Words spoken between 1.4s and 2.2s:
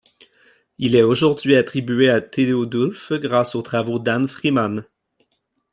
attribué